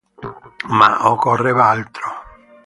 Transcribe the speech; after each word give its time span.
Ma 0.77 0.89
occorreva 1.11 1.65
altro. 1.69 2.07